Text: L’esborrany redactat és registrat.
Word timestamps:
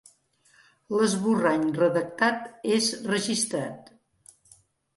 L’esborrany 0.95 1.67
redactat 1.75 2.49
és 2.79 2.91
registrat. 3.13 3.95